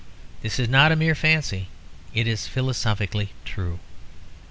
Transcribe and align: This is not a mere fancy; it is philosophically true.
This 0.41 0.57
is 0.57 0.67
not 0.67 0.91
a 0.91 0.95
mere 0.95 1.13
fancy; 1.13 1.67
it 2.11 2.25
is 2.25 2.47
philosophically 2.47 3.33
true. 3.45 3.77